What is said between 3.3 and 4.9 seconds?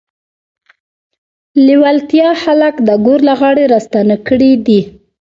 غاړې راستانه کړي دي